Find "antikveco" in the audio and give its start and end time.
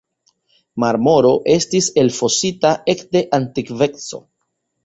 3.41-4.23